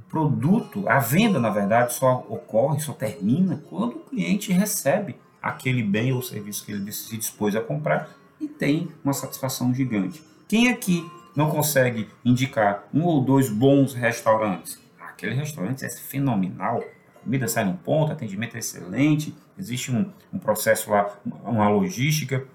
produto, 0.09 0.87
a 0.87 0.99
venda, 0.99 1.39
na 1.39 1.49
verdade, 1.49 1.93
só 1.93 2.25
ocorre, 2.29 2.79
só 2.79 2.93
termina 2.93 3.61
quando 3.69 3.97
o 3.97 3.99
cliente 3.99 4.51
recebe 4.51 5.15
aquele 5.41 5.83
bem 5.83 6.13
ou 6.13 6.21
serviço 6.21 6.65
que 6.65 6.71
ele 6.71 6.91
se 6.91 7.17
dispôs 7.17 7.55
a 7.55 7.61
comprar 7.61 8.09
e 8.39 8.47
tem 8.47 8.87
uma 9.03 9.13
satisfação 9.13 9.73
gigante. 9.73 10.23
Quem 10.47 10.69
aqui 10.69 11.05
não 11.35 11.49
consegue 11.49 12.07
indicar 12.23 12.87
um 12.93 13.03
ou 13.03 13.21
dois 13.21 13.49
bons 13.49 13.93
restaurantes? 13.93 14.79
Aquele 14.99 15.35
restaurante 15.35 15.83
é 15.85 15.89
fenomenal, 15.89 16.83
a 17.15 17.19
comida 17.19 17.47
sai 17.47 17.65
no 17.65 17.73
ponto, 17.73 18.11
atendimento 18.11 18.55
é 18.55 18.59
excelente, 18.59 19.35
existe 19.57 19.91
um, 19.91 20.11
um 20.33 20.39
processo 20.39 20.89
lá, 20.91 21.17
uma 21.43 21.69
logística, 21.69 22.45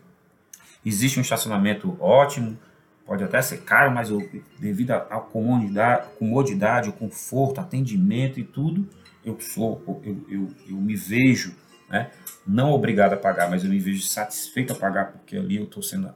existe 0.85 1.19
um 1.19 1.23
estacionamento 1.23 1.97
ótimo, 2.01 2.59
pode 3.07 3.25
até 3.25 3.41
ser 3.43 3.63
caro, 3.63 3.91
mas 3.91 4.11
eu, 4.11 4.29
devido 4.59 4.93
à 4.93 5.21
comodidade, 5.21 6.09
comodidade, 6.19 6.89
o 6.89 6.93
conforto, 6.93 7.61
atendimento 7.61 8.39
e 8.39 8.45
tudo, 8.45 8.89
eu 9.25 9.39
sou, 9.41 10.01
eu, 10.05 10.25
eu, 10.29 10.49
eu 10.69 10.77
me 10.77 10.97
vejo, 10.97 11.55
né, 11.89 12.11
não 12.47 12.71
obrigado 12.71 13.15
a 13.15 13.17
pagar, 13.17 13.51
mas 13.51 13.65
eu 13.65 13.71
me 13.71 13.79
vejo 13.79 14.03
satisfeito 14.03 14.73
a 14.73 14.77
pagar 14.77 15.13
porque 15.13 15.37
ali 15.37 15.57
eu 15.57 15.65
estou 15.65 15.83
sendo, 15.83 16.15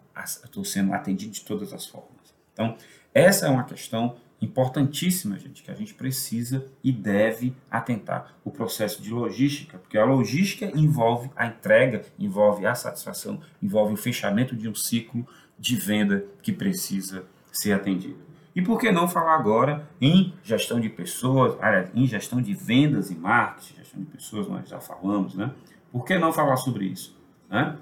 sendo 0.65 0.95
atendido 0.95 1.33
de 1.33 1.45
todas 1.45 1.73
as 1.73 1.87
formas. 1.87 2.11
Então, 2.53 2.77
essa 3.13 3.47
é 3.47 3.51
uma 3.51 3.65
questão 3.65 4.17
importantíssima, 4.45 5.39
gente, 5.39 5.63
que 5.63 5.71
a 5.71 5.75
gente 5.75 5.95
precisa 5.95 6.67
e 6.83 6.93
deve 6.93 7.55
atentar 7.71 8.35
o 8.45 8.51
processo 8.51 9.03
de 9.03 9.11
logística, 9.11 9.79
porque 9.79 9.99
a 9.99 10.05
logística 10.05 10.71
envolve 10.75 11.31
a 11.35 11.47
entrega, 11.47 12.03
envolve 12.19 12.67
a 12.67 12.75
satisfação, 12.75 13.41
envolve 13.63 13.95
o 13.95 13.97
fechamento 13.97 14.55
de 14.55 14.69
um 14.69 14.75
ciclo 14.75 15.27
de 15.59 15.77
venda 15.77 16.25
que 16.43 16.53
precisa 16.53 17.25
ser 17.51 17.73
atendido. 17.73 18.19
E 18.55 18.63
por 18.63 18.79
que 18.79 18.93
não 18.93 19.09
falar 19.09 19.35
agora 19.35 19.89
em 20.01 20.33
gestão 20.43 20.79
de 20.79 20.89
pessoas, 20.89 21.57
em 21.95 22.07
gestão 22.07 22.41
de 22.41 22.55
vendas 22.55 23.11
e 23.11 23.15
marketing, 23.15 23.75
gestão 23.77 24.01
de 24.01 24.07
pessoas, 24.07 24.47
nós 24.47 24.69
já 24.69 24.79
falamos, 24.79 25.35
né? 25.35 25.51
Por 25.91 26.05
que 26.05 26.19
não 26.19 26.33
falar 26.33 26.57
sobre 26.57 26.87
isso? 26.87 27.17
Né? 27.49 27.77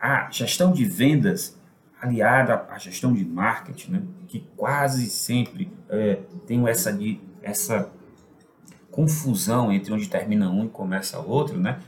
A 0.00 0.30
gestão 0.30 0.72
de 0.72 0.84
vendas 0.84 1.57
aliada 2.00 2.66
à 2.70 2.78
gestão 2.78 3.12
de 3.12 3.24
marketing, 3.24 3.92
né? 3.92 4.02
que 4.26 4.46
quase 4.56 5.08
sempre 5.08 5.70
é, 5.88 6.18
tem 6.46 6.66
essa, 6.68 6.96
essa 7.42 7.90
confusão 8.90 9.72
entre 9.72 9.92
onde 9.92 10.08
termina 10.08 10.50
um 10.50 10.64
e 10.64 10.68
começa 10.68 11.18
outro, 11.18 11.58
né? 11.58 11.80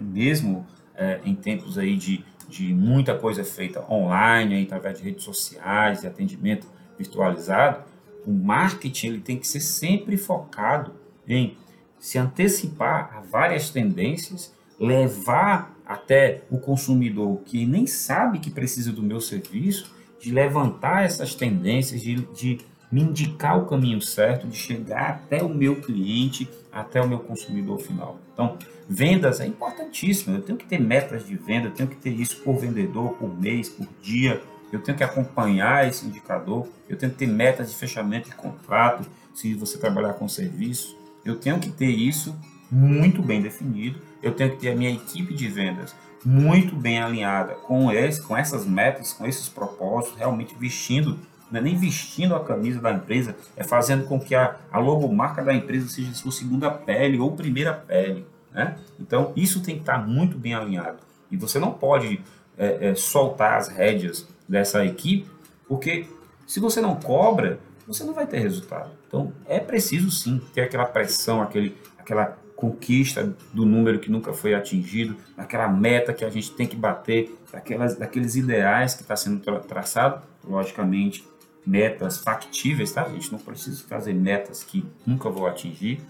mesmo 0.00 0.66
é, 0.94 1.20
em 1.24 1.34
tempos 1.34 1.78
aí 1.78 1.96
de, 1.96 2.24
de 2.48 2.72
muita 2.72 3.16
coisa 3.16 3.44
feita 3.44 3.84
online, 3.92 4.62
através 4.62 4.98
de 4.98 5.04
redes 5.04 5.24
sociais 5.24 6.02
e 6.02 6.06
atendimento 6.06 6.66
virtualizado, 6.98 7.84
o 8.26 8.32
marketing 8.32 9.06
ele 9.08 9.20
tem 9.20 9.38
que 9.38 9.46
ser 9.46 9.60
sempre 9.60 10.16
focado 10.16 10.94
em 11.28 11.56
se 11.98 12.18
antecipar 12.18 13.16
a 13.16 13.20
várias 13.20 13.70
tendências, 13.70 14.54
levar 14.78 15.74
até 15.86 16.42
o 16.50 16.58
consumidor 16.58 17.40
que 17.44 17.64
nem 17.64 17.86
sabe 17.86 18.38
que 18.38 18.50
precisa 18.50 18.92
do 18.92 19.02
meu 19.02 19.20
serviço, 19.20 19.94
de 20.20 20.32
levantar 20.32 21.04
essas 21.04 21.34
tendências, 21.34 22.02
de, 22.02 22.16
de 22.34 22.58
me 22.90 23.02
indicar 23.02 23.58
o 23.58 23.66
caminho 23.66 24.00
certo, 24.00 24.46
de 24.46 24.56
chegar 24.56 25.10
até 25.10 25.42
o 25.42 25.48
meu 25.48 25.80
cliente, 25.80 26.48
até 26.72 27.00
o 27.00 27.08
meu 27.08 27.18
consumidor 27.18 27.78
final. 27.78 28.18
Então, 28.32 28.56
vendas 28.88 29.40
é 29.40 29.46
importantíssimo. 29.46 30.36
Eu 30.36 30.42
tenho 30.42 30.58
que 30.58 30.66
ter 30.66 30.80
metas 30.80 31.26
de 31.26 31.36
venda, 31.36 31.68
eu 31.68 31.72
tenho 31.72 31.88
que 31.88 31.96
ter 31.96 32.10
isso 32.10 32.42
por 32.42 32.58
vendedor, 32.58 33.14
por 33.14 33.38
mês, 33.38 33.68
por 33.68 33.86
dia. 34.02 34.40
Eu 34.72 34.80
tenho 34.82 34.96
que 34.96 35.04
acompanhar 35.04 35.88
esse 35.88 36.06
indicador, 36.06 36.66
eu 36.88 36.96
tenho 36.96 37.12
que 37.12 37.18
ter 37.18 37.28
metas 37.28 37.70
de 37.70 37.76
fechamento 37.76 38.28
de 38.28 38.34
contrato, 38.34 39.08
se 39.34 39.54
você 39.54 39.78
trabalhar 39.78 40.14
com 40.14 40.28
serviço. 40.28 40.96
Eu 41.24 41.36
tenho 41.36 41.58
que 41.58 41.70
ter 41.70 41.90
isso 41.90 42.34
muito 42.70 43.22
bem 43.22 43.40
definido, 43.40 44.00
eu 44.22 44.32
tenho 44.32 44.50
que 44.50 44.56
ter 44.56 44.70
a 44.70 44.76
minha 44.76 44.90
equipe 44.90 45.34
de 45.34 45.48
vendas 45.48 45.94
muito 46.24 46.74
bem 46.74 47.00
alinhada 47.00 47.54
com, 47.54 47.90
esse, 47.92 48.20
com 48.20 48.36
essas 48.36 48.66
metas, 48.66 49.12
com 49.12 49.26
esses 49.26 49.48
propósitos, 49.48 50.18
realmente 50.18 50.56
vestindo, 50.58 51.18
não 51.50 51.60
é 51.60 51.62
nem 51.62 51.76
vestindo 51.76 52.34
a 52.34 52.42
camisa 52.42 52.80
da 52.80 52.92
empresa, 52.92 53.36
é 53.56 53.62
fazendo 53.62 54.06
com 54.06 54.18
que 54.18 54.34
a, 54.34 54.56
a 54.72 54.78
logomarca 54.78 55.42
da 55.42 55.54
empresa 55.54 55.88
seja 55.88 56.12
sua 56.14 56.32
segunda 56.32 56.70
pele 56.70 57.18
ou 57.20 57.30
primeira 57.32 57.72
pele. 57.72 58.26
Né? 58.52 58.76
Então, 58.98 59.32
isso 59.36 59.62
tem 59.62 59.76
que 59.76 59.82
estar 59.82 60.04
muito 60.04 60.36
bem 60.36 60.54
alinhado. 60.54 60.98
E 61.30 61.36
você 61.36 61.60
não 61.60 61.72
pode 61.72 62.20
é, 62.58 62.88
é, 62.88 62.94
soltar 62.96 63.58
as 63.58 63.68
rédeas 63.68 64.26
dessa 64.48 64.84
equipe, 64.84 65.30
porque 65.68 66.08
se 66.46 66.58
você 66.58 66.80
não 66.80 66.96
cobra, 66.96 67.60
você 67.86 68.02
não 68.02 68.14
vai 68.14 68.26
ter 68.26 68.40
resultado. 68.40 68.90
Então, 69.06 69.32
é 69.46 69.60
preciso 69.60 70.10
sim 70.10 70.40
ter 70.52 70.62
aquela 70.62 70.86
pressão, 70.86 71.40
aquele, 71.40 71.76
aquela 71.98 72.36
conquista 72.56 73.36
do 73.52 73.66
número 73.66 74.00
que 74.00 74.10
nunca 74.10 74.32
foi 74.32 74.54
atingido, 74.54 75.14
daquela 75.36 75.68
meta 75.68 76.12
que 76.12 76.24
a 76.24 76.30
gente 76.30 76.50
tem 76.52 76.66
que 76.66 76.74
bater, 76.74 77.38
daquelas, 77.52 77.96
daqueles 77.96 78.34
ideais 78.34 78.94
que 78.94 79.02
está 79.02 79.14
sendo 79.14 79.40
tra 79.40 79.60
traçado, 79.60 80.22
logicamente, 80.42 81.22
metas 81.66 82.18
factíveis, 82.18 82.92
tá? 82.92 83.02
A 83.02 83.10
gente 83.10 83.30
não 83.30 83.38
precisa 83.38 83.84
fazer 83.86 84.14
metas 84.14 84.64
que 84.64 84.84
nunca 85.06 85.28
vou 85.28 85.46
atingir. 85.46 86.00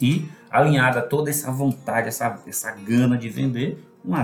E 0.00 0.28
alinhada 0.50 1.02
toda 1.02 1.28
essa 1.28 1.50
vontade, 1.50 2.08
essa, 2.08 2.40
essa 2.46 2.70
gana 2.70 3.18
de 3.18 3.28
vender, 3.28 3.84
uma, 4.04 4.22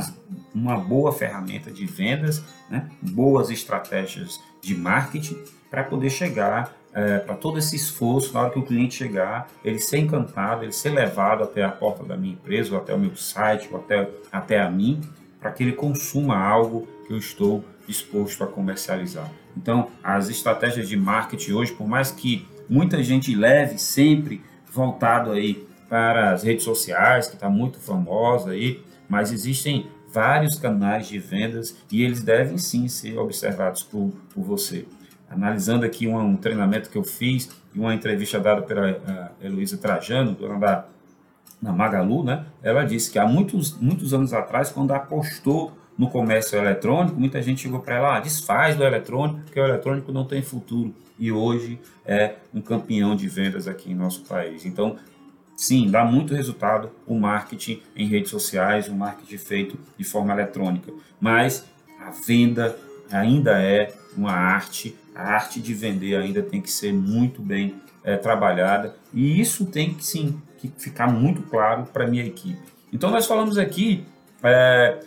uma 0.55 0.79
boa 0.79 1.13
ferramenta 1.13 1.71
de 1.71 1.85
vendas, 1.85 2.43
né? 2.71 2.89
boas 3.03 3.51
estratégias 3.51 4.41
de 4.65 4.75
marketing 4.75 5.39
para 5.71 5.85
poder 5.85 6.11
chegar 6.11 6.75
é, 6.95 7.19
para 7.19 7.35
todo 7.35 7.59
esse 7.59 7.75
esforço, 7.75 8.33
na 8.33 8.43
hora 8.43 8.51
que 8.51 8.59
o 8.59 8.63
cliente 8.63 8.95
chegar, 8.95 9.49
ele 9.65 9.81
ser 9.81 9.99
encantado, 9.99 10.63
ele 10.63 10.73
ser 10.73 10.91
levado 10.91 11.43
até 11.43 11.65
a 11.65 11.69
porta 11.69 12.05
da 12.05 12.17
minha 12.17 12.35
empresa, 12.35 12.73
ou 12.73 12.81
até 12.81 12.95
o 12.95 12.99
meu 12.99 13.17
site, 13.17 13.69
ou 13.71 13.79
até, 13.81 14.09
até 14.31 14.61
a 14.61 14.71
mim, 14.71 15.01
para 15.41 15.51
que 15.51 15.65
ele 15.65 15.73
consuma 15.73 16.39
algo 16.39 16.87
que 17.07 17.13
eu 17.13 17.19
estou 17.19 17.65
disposto 17.87 18.45
a 18.45 18.47
comercializar. 18.47 19.29
Então, 19.57 19.89
as 20.03 20.29
estratégias 20.29 20.89
de 20.89 20.97
marketing 20.97 21.53
hoje, 21.53 21.73
por 21.73 21.87
mais 21.87 22.13
que 22.13 22.47
muita 22.69 23.03
gente 23.03 23.35
leve 23.35 23.77
sempre 23.77 24.41
voltado 24.73 25.33
aí 25.33 25.67
para 25.89 26.33
as 26.33 26.45
redes 26.45 26.65
sociais, 26.65 27.27
que 27.27 27.35
está 27.35 27.51
muito 27.51 27.79
famosa 27.79 28.51
aí, 28.51 28.83
mas 29.09 29.33
existem 29.33 29.87
vários 30.15 30.57
canais 30.57 31.09
de 31.09 31.19
vendas 31.19 31.77
e 31.91 32.03
eles 32.03 32.23
devem 32.23 32.57
sim 32.57 32.87
ser 32.89 33.19
observados 33.19 33.83
por, 33.83 34.13
por 34.33 34.45
você 34.45 34.87
analisando 35.29 35.85
aqui 35.85 36.07
um, 36.07 36.17
um, 36.17 36.37
treinamento 36.37 36.89
que 36.89 36.97
eu 36.97 37.03
fiz 37.03 37.51
e 37.75 37.79
uma 37.79 37.93
entrevista 37.93 38.39
dada 38.39 38.63
pela 38.63 38.93
uh, 38.93 39.45
Heloísa 39.45 39.77
Trajano, 39.77 40.33
dona 40.33 40.59
da 40.59 40.85
na 41.61 41.73
Magalu, 41.73 42.23
né? 42.23 42.45
Ela 42.63 42.85
disse 42.85 43.11
que 43.11 43.19
há 43.19 43.27
muitos, 43.27 43.79
muitos 43.81 44.13
anos 44.13 44.35
atrás, 44.35 44.71
quando 44.71 44.93
apostou 44.93 45.73
no 45.97 46.11
comércio 46.11 46.59
eletrônico, 46.59 47.19
muita 47.19 47.41
gente 47.41 47.63
chegou 47.63 47.81
para 47.81 47.97
ela, 47.97 48.17
ah, 48.17 48.21
desfaz 48.21 48.77
do 48.77 48.85
eletrônico, 48.85 49.41
porque 49.45 49.59
o 49.59 49.65
eletrônico 49.65 50.13
não 50.13 50.27
tem 50.27 50.43
futuro. 50.43 50.95
E 51.19 51.33
hoje 51.33 51.81
é 52.05 52.35
um 52.53 52.61
campeão 52.61 53.17
de 53.17 53.29
vendas 53.29 53.67
aqui 53.67 53.93
em 53.93 53.95
nosso 53.95 54.25
país. 54.25 54.67
Então, 54.67 54.97
sim, 55.57 55.91
dá 55.91 56.05
muito 56.05 56.35
resultado 56.35 56.91
o 57.07 57.19
marketing 57.19 57.83
em 57.97 58.07
redes 58.07 58.31
sociais, 58.31 58.89
o 58.89 58.95
marketing 58.95 59.39
feito 59.39 59.79
de 59.97 60.05
forma 60.05 60.33
eletrônica. 60.33 60.93
Mas 61.21 61.65
a 62.01 62.11
venda 62.11 62.77
ainda 63.11 63.61
é 63.61 63.93
uma 64.17 64.33
arte 64.33 64.97
a 65.15 65.23
arte 65.23 65.61
de 65.61 65.73
vender 65.73 66.17
ainda 66.17 66.43
tem 66.43 66.61
que 66.61 66.71
ser 66.71 66.93
muito 66.93 67.41
bem 67.41 67.81
é, 68.03 68.17
trabalhada 68.17 68.97
e 69.13 69.41
isso 69.41 69.65
tem 69.67 69.95
que 69.95 70.05
sim 70.05 70.41
que 70.59 70.73
ficar 70.77 71.07
muito 71.07 71.43
claro 71.43 71.85
para 71.85 72.05
a 72.05 72.09
minha 72.09 72.25
equipe. 72.25 72.61
Então 72.93 73.11
nós 73.11 73.27
falamos 73.27 73.57
aqui 73.57 74.05
é, 74.43 74.99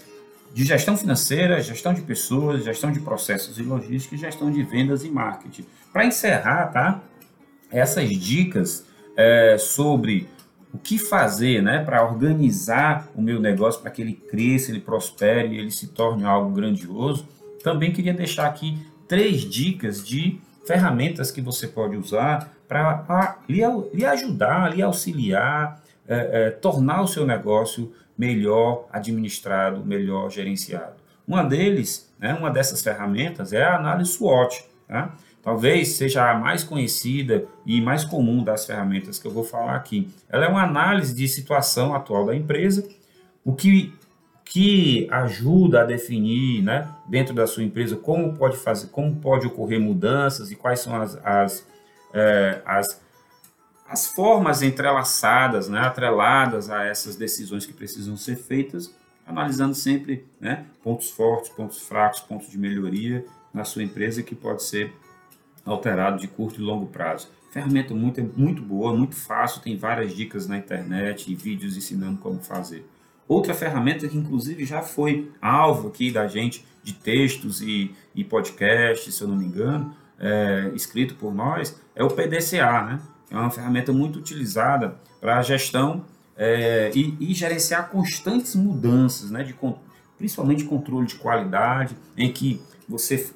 de 0.54 0.64
gestão 0.64 0.96
financeira, 0.96 1.62
gestão 1.62 1.94
de 1.94 2.02
pessoas, 2.02 2.64
gestão 2.64 2.92
de 2.92 3.00
processos 3.02 3.60
e 3.60 3.64
logística, 3.64 4.16
gestão 4.16 4.50
de 4.50 4.64
vendas 4.64 5.04
e 5.04 5.10
marketing. 5.10 5.66
Para 5.92 6.06
encerrar, 6.06 6.68
tá? 6.68 7.02
Essas 7.70 8.10
dicas 8.10 8.86
é, 9.16 9.58
sobre 9.58 10.28
o 10.74 10.78
que 10.78 10.98
fazer, 10.98 11.62
né, 11.62 11.84
para 11.84 12.04
organizar 12.04 13.08
o 13.16 13.22
meu 13.22 13.40
negócio 13.40 13.82
para 13.82 13.92
que 13.92 14.02
ele 14.02 14.14
cresça, 14.14 14.72
ele 14.72 14.82
prospere, 14.82 15.58
ele 15.58 15.72
se 15.72 15.88
torne 15.88 16.26
algo 16.26 16.52
grandioso. 16.52 17.28
Também 17.64 17.92
queria 17.92 18.14
deixar 18.14 18.48
aqui 18.48 18.78
três 19.08 19.42
dicas 19.42 20.06
de 20.06 20.40
ferramentas 20.66 21.32
que 21.32 21.42
você 21.42 21.68
pode 21.68 21.96
usar 21.96 22.54
para 22.68 23.40
lhe, 23.48 23.62
lhe, 23.94 24.06
ajudar, 24.06 24.76
lhe 24.76 24.82
auxiliar, 24.82 25.82
é, 26.08 26.48
é, 26.48 26.50
tornar 26.52 27.02
o 27.02 27.08
seu 27.08 27.26
negócio 27.26 27.94
melhor 28.18 28.88
administrado, 28.92 29.86
melhor 29.86 30.30
gerenciado. 30.30 30.96
Uma 31.26 31.44
deles, 31.44 32.12
né, 32.20 32.34
uma 32.34 32.50
dessas 32.50 32.82
ferramentas 32.82 33.54
é 33.54 33.64
a 33.64 33.78
análise 33.78 34.12
SWOT. 34.12 34.66
Tá? 34.88 35.16
Talvez 35.42 35.90
seja 35.90 36.30
a 36.30 36.36
mais 36.36 36.64
conhecida 36.64 37.46
e 37.66 37.80
mais 37.80 38.04
comum 38.04 38.44
das 38.44 38.66
ferramentas 38.66 39.18
que 39.18 39.28
eu 39.28 39.32
vou 39.32 39.44
falar 39.44 39.76
aqui. 39.76 40.10
Ela 40.30 40.46
é 40.46 40.50
uma 40.50 40.64
análise 40.64 41.16
de 41.16 41.28
situação 41.28 41.94
atual 41.94 42.26
da 42.26 42.36
empresa, 42.36 42.88
o 43.44 43.54
que 43.54 43.94
que 44.50 45.10
ajuda 45.12 45.82
a 45.82 45.84
definir, 45.84 46.64
né, 46.64 46.88
dentro 47.06 47.36
da 47.36 47.46
sua 47.46 47.64
empresa, 47.64 47.98
como 47.98 48.34
pode 48.34 48.56
fazer, 48.56 48.88
como 48.88 49.14
pode 49.18 49.46
ocorrer 49.46 49.78
mudanças 49.78 50.52
e 50.52 50.56
quais 50.56 50.80
são 50.80 50.96
as, 51.02 51.18
as, 51.18 51.68
é, 52.14 52.62
as, 52.66 53.02
as 53.90 54.08
formas 54.08 54.64
entrelaçadas, 54.64 55.68
né, 55.68 55.82
atreladas 55.82 56.70
a 56.70 56.86
essas 56.86 57.18
decisões 57.18 57.66
que 57.66 57.74
precisam 57.74 58.16
ser 58.16 58.38
feitas 58.38 58.96
analisando 59.28 59.76
sempre 59.76 60.26
né, 60.40 60.66
pontos 60.82 61.12
fortes, 61.12 61.50
pontos 61.50 61.82
fracos, 61.82 62.22
pontos 62.22 62.50
de 62.50 62.58
melhoria 62.58 63.26
na 63.54 63.66
sua 63.66 63.84
empresa 63.84 64.24
que 64.24 64.34
pode 64.34 64.64
ser 64.64 64.94
alterado 65.68 66.20
de 66.20 66.28
curto 66.28 66.60
e 66.60 66.64
longo 66.64 66.88
prazo. 66.88 67.30
Ferramenta 67.52 67.94
muito, 67.94 68.22
muito 68.36 68.62
boa, 68.62 68.96
muito 68.96 69.16
fácil, 69.16 69.62
tem 69.62 69.78
várias 69.78 70.16
dicas 70.16 70.48
na 70.48 70.58
internet 70.58 71.32
e 71.32 71.36
vídeos 71.36 71.78
ensinando 71.78 72.18
como 72.18 72.40
fazer. 72.40 72.86
Outra 73.28 73.54
ferramenta 73.54 74.08
que 74.08 74.18
inclusive 74.18 74.66
já 74.66 74.82
foi 74.82 75.32
alvo 75.42 75.90
aqui 75.90 76.12
da 76.12 76.28
gente 76.28 76.66
de 76.82 76.94
textos 76.94 77.62
e, 77.62 77.94
e 78.16 78.24
podcasts, 78.24 79.14
se 79.14 79.22
eu 79.22 79.28
não 79.28 79.36
me 79.36 79.46
engano, 79.46 79.94
é, 80.18 80.72
escrito 80.74 81.16
por 81.16 81.34
nós, 81.34 81.80
é 81.94 82.04
o 82.04 82.10
PDCA, 82.10 82.84
né? 82.84 83.02
É 83.30 83.36
uma 83.36 83.52
ferramenta 83.52 83.92
muito 83.92 84.18
utilizada 84.18 84.98
para 85.20 85.38
a 85.38 85.42
gestão 85.42 86.06
é, 86.38 86.92
e, 86.96 87.18
e, 87.20 87.34
gerenciar 87.34 87.90
constantes 87.90 88.56
mudanças, 88.56 89.30
né? 89.30 89.44
De, 89.44 89.54
principalmente 90.18 90.64
controle 90.64 91.06
de 91.06 91.16
qualidade, 91.16 91.98
em 92.16 92.32
que 92.32 92.62
você 92.88 93.32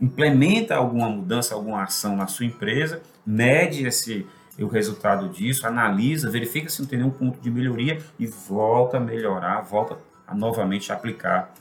implementa 0.00 0.74
alguma 0.74 1.08
mudança, 1.08 1.54
alguma 1.54 1.82
ação 1.82 2.16
na 2.16 2.26
sua 2.26 2.46
empresa, 2.46 3.02
mede 3.26 3.86
esse, 3.86 4.26
o 4.58 4.66
resultado 4.66 5.28
disso, 5.28 5.66
analisa, 5.66 6.30
verifica 6.30 6.68
se 6.68 6.80
não 6.80 6.88
tem 6.88 6.98
nenhum 6.98 7.10
ponto 7.10 7.40
de 7.40 7.50
melhoria 7.50 7.98
e 8.18 8.26
volta 8.26 8.96
a 8.96 9.00
melhorar, 9.00 9.60
volta 9.62 9.98
a 10.26 10.34
novamente 10.34 10.92
aplicar 10.92 11.52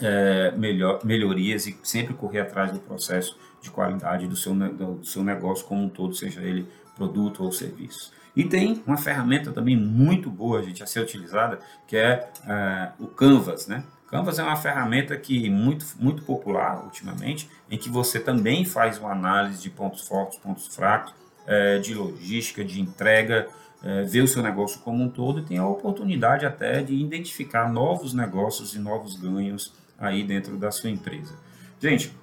é, 0.00 0.52
melhor, 0.52 1.04
melhorias 1.04 1.66
e 1.66 1.78
sempre 1.82 2.14
correr 2.14 2.40
atrás 2.40 2.72
do 2.72 2.80
processo 2.80 3.38
de 3.60 3.70
qualidade 3.70 4.26
do 4.26 4.36
seu, 4.36 4.54
do 4.54 5.04
seu 5.04 5.22
negócio 5.22 5.64
como 5.66 5.82
um 5.82 5.88
todo, 5.88 6.14
seja 6.14 6.42
ele 6.42 6.68
produto 6.96 7.42
ou 7.42 7.52
serviço. 7.52 8.12
E 8.36 8.44
tem 8.44 8.82
uma 8.86 8.96
ferramenta 8.96 9.52
também 9.52 9.76
muito 9.76 10.28
boa, 10.28 10.62
gente, 10.62 10.82
a 10.82 10.86
ser 10.86 11.00
utilizada, 11.00 11.60
que 11.86 11.96
é 11.96 12.28
é 12.46 12.92
o 12.98 13.06
Canvas, 13.06 13.66
né? 13.66 13.84
Canvas 14.14 14.38
é 14.38 14.44
uma 14.44 14.54
ferramenta 14.54 15.16
que 15.16 15.50
muito 15.50 15.84
muito 15.98 16.22
popular 16.22 16.84
ultimamente, 16.84 17.50
em 17.68 17.76
que 17.76 17.88
você 17.88 18.20
também 18.20 18.64
faz 18.64 18.96
uma 18.96 19.10
análise 19.10 19.60
de 19.60 19.68
pontos 19.68 20.06
fortes, 20.06 20.38
pontos 20.38 20.68
fracos, 20.68 21.12
é, 21.44 21.80
de 21.80 21.94
logística, 21.94 22.64
de 22.64 22.80
entrega, 22.80 23.48
é, 23.82 24.04
vê 24.04 24.20
o 24.20 24.28
seu 24.28 24.40
negócio 24.40 24.78
como 24.82 25.02
um 25.02 25.08
todo 25.08 25.40
e 25.40 25.42
tem 25.42 25.58
a 25.58 25.66
oportunidade 25.66 26.46
até 26.46 26.80
de 26.80 26.94
identificar 26.94 27.68
novos 27.68 28.14
negócios 28.14 28.72
e 28.76 28.78
novos 28.78 29.16
ganhos 29.16 29.74
aí 29.98 30.22
dentro 30.22 30.56
da 30.56 30.70
sua 30.70 30.90
empresa. 30.90 31.34
Gente, 31.80 32.16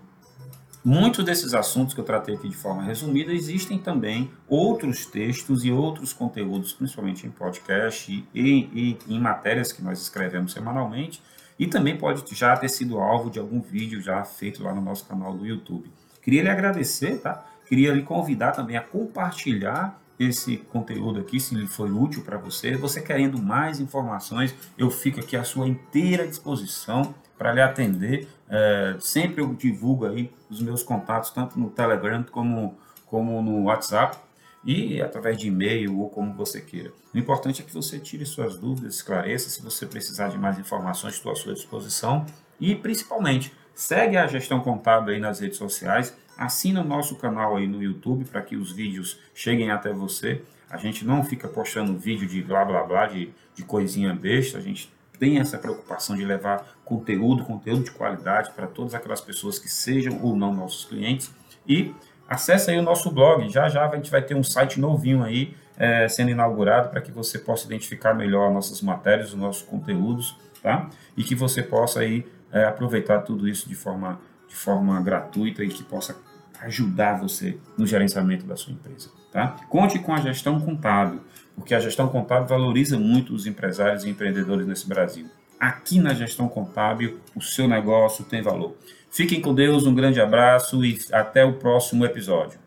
muitos 0.82 1.26
desses 1.26 1.54
assuntos 1.54 1.94
que 1.94 2.00
eu 2.00 2.06
tratei 2.06 2.36
aqui 2.36 2.48
de 2.48 2.56
forma 2.56 2.84
resumida, 2.84 3.34
existem 3.34 3.78
também 3.78 4.32
outros 4.48 5.06
textos 5.06 5.66
e 5.66 5.74
outros 5.74 6.14
conteúdos, 6.14 6.72
principalmente 6.72 7.28
em 7.28 7.30
podcast 7.30 8.10
e, 8.10 8.26
e, 8.34 8.98
e 9.06 9.14
em 9.14 9.20
matérias 9.20 9.74
que 9.74 9.82
nós 9.84 10.02
escrevemos 10.02 10.54
semanalmente, 10.54 11.22
e 11.62 11.68
também 11.68 11.96
pode 11.96 12.24
já 12.36 12.58
ter 12.58 12.70
sido 12.70 12.98
alvo 12.98 13.30
de 13.30 13.38
algum 13.38 13.62
vídeo 13.62 14.02
já 14.02 14.24
feito 14.24 14.64
lá 14.64 14.74
no 14.74 14.82
nosso 14.82 15.06
canal 15.06 15.32
do 15.32 15.46
YouTube. 15.46 15.92
Queria 16.20 16.42
lhe 16.42 16.50
agradecer, 16.50 17.20
tá? 17.20 17.46
Queria 17.68 17.94
lhe 17.94 18.02
convidar 18.02 18.52
também 18.52 18.76
a 18.76 18.82
compartilhar 18.82 20.02
esse 20.18 20.58
conteúdo 20.58 21.20
aqui, 21.20 21.40
se 21.40 21.54
ele 21.54 21.68
foi 21.68 21.92
útil 21.92 22.24
para 22.24 22.36
você. 22.36 22.76
Você 22.78 23.00
querendo 23.00 23.40
mais 23.40 23.80
informações, 23.80 24.56
eu 24.76 24.90
fico 24.90 25.20
aqui 25.20 25.38
à 25.38 25.44
sua 25.44 25.68
inteira 25.68 26.28
disposição 26.28 27.14
para 27.38 27.54
lhe 27.54 27.62
atender. 27.62 28.28
É, 28.50 28.96
sempre 29.00 29.44
eu 29.44 29.54
divulgo 29.54 30.08
aí 30.08 30.34
os 30.50 30.60
meus 30.64 30.82
contatos, 30.82 31.30
tanto 31.30 31.60
no 31.60 31.70
Telegram 31.70 32.24
como, 32.24 32.76
como 33.06 33.40
no 33.40 33.66
WhatsApp 33.66 34.18
e 34.64 35.02
através 35.02 35.38
de 35.38 35.48
e-mail 35.48 36.00
ou 36.00 36.10
como 36.10 36.34
você 36.34 36.62
queira. 36.62 36.92
O 37.14 37.18
importante 37.18 37.62
é 37.62 37.66
que 37.66 37.74
você 37.74 38.00
tire 38.00 38.26
suas 38.26 38.58
dúvidas, 38.58 38.96
esclareça. 38.96 39.50
Se 39.50 39.62
você 39.62 39.86
precisar 39.86 40.30
de 40.30 40.38
mais 40.38 40.60
informações, 40.60 41.16
estou 41.16 41.32
à 41.32 41.36
sua 41.36 41.54
disposição. 41.54 42.26
E 42.60 42.76
principalmente, 42.76 43.52
segue 43.74 44.18
a 44.18 44.28
gestão 44.28 44.60
contábil 44.60 45.14
aí 45.14 45.20
nas 45.20 45.40
redes 45.40 45.58
sociais, 45.58 46.16
assina 46.38 46.82
o 46.82 46.88
nosso 46.88 47.16
canal 47.16 47.58
aí 47.58 47.68
no 47.68 47.82
YouTube 47.82 48.26
para 48.26 48.42
que 48.42 48.56
os 48.56 48.72
vídeos 48.72 49.20
cheguem 49.34 49.72
até 49.72 49.92
você. 49.92 50.44
A 50.70 50.78
gente 50.78 51.04
não 51.04 51.24
fica 51.24 51.48
postando 51.48 51.98
vídeo 51.98 52.28
de 52.28 52.42
blá 52.42 52.64
blá 52.64 52.84
blá, 52.84 53.08
de, 53.08 53.34
de 53.56 53.64
coisinha 53.64 54.14
besta, 54.14 54.58
a 54.58 54.62
gente 54.62 54.92
tem 55.20 55.38
essa 55.38 55.58
preocupação 55.58 56.16
de 56.16 56.26
levar 56.26 56.80
conteúdo, 56.84 57.44
conteúdo 57.44 57.84
de 57.84 57.92
qualidade 57.92 58.52
para 58.56 58.66
todas 58.66 58.96
aquelas 58.96 59.22
pessoas 59.22 59.60
que 59.60 59.70
sejam 59.70 60.20
ou 60.24 60.36
não 60.36 60.52
nossos 60.52 60.86
clientes. 60.86 61.32
E 61.68 61.94
acesse 62.32 62.72
aí 62.72 62.80
o 62.80 62.82
nosso 62.82 63.12
blog. 63.12 63.48
Já 63.50 63.68
já 63.68 63.88
a 63.88 63.96
gente 63.96 64.10
vai 64.10 64.22
ter 64.22 64.36
um 64.36 64.44
site 64.44 64.80
novinho 64.80 65.22
aí 65.22 65.54
é, 65.78 66.08
sendo 66.08 66.32
inaugurado 66.32 66.90
para 66.90 67.02
que 67.02 67.12
você 67.12 67.38
possa 67.38 67.66
identificar 67.66 68.14
melhor 68.14 68.52
nossas 68.52 68.82
matérias, 68.82 69.30
os 69.30 69.36
nossos 69.36 69.64
conteúdos, 69.64 70.38
tá? 70.64 70.90
E 71.18 71.24
que 71.24 71.36
você 71.36 71.62
possa 71.62 72.00
aí 72.00 72.26
é, 72.52 72.64
aproveitar 72.64 73.20
tudo 73.20 73.50
isso 73.50 73.68
de 73.68 73.76
forma, 73.76 74.20
de 74.48 74.56
forma 74.56 75.00
gratuita 75.02 75.62
e 75.64 75.68
que 75.68 75.84
possa 75.84 76.16
ajudar 76.62 77.20
você 77.20 77.58
no 77.78 77.86
gerenciamento 77.86 78.46
da 78.46 78.56
sua 78.56 78.72
empresa. 78.72 79.10
Tá? 79.32 79.58
Conte 79.70 79.98
com 80.00 80.14
a 80.14 80.20
gestão 80.20 80.60
contábil, 80.60 81.22
porque 81.56 81.74
a 81.74 81.80
gestão 81.80 82.08
contábil 82.08 82.48
valoriza 82.48 82.98
muito 83.00 83.34
os 83.34 83.46
empresários 83.46 84.04
e 84.04 84.10
empreendedores 84.10 84.68
nesse 84.68 84.88
Brasil. 84.88 85.26
Aqui 85.60 86.00
na 86.00 86.14
gestão 86.14 86.48
contábil, 86.48 87.20
o 87.36 87.42
seu 87.42 87.68
negócio 87.68 88.26
tem 88.26 88.42
valor. 88.42 88.76
Fiquem 89.12 89.42
com 89.42 89.54
Deus, 89.54 89.86
um 89.86 89.94
grande 89.94 90.22
abraço 90.22 90.86
e 90.86 90.98
até 91.12 91.44
o 91.44 91.60
próximo 91.60 92.06
episódio. 92.06 92.61